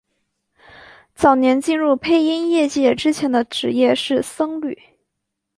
[1.13, 4.75] 早年进入配音业界之前的职业是僧侣。